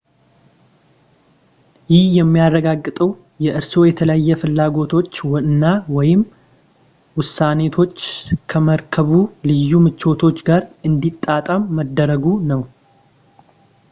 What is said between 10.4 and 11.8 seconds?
ጋር እንዲጣጣም